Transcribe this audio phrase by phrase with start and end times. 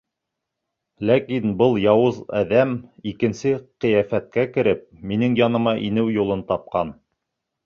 [1.09, 2.71] Ләкин был яуыз әҙәм,
[3.11, 3.53] икенсе
[3.85, 6.97] ҡиәфәткә кереп, минең яныма инеү юлын тапҡан.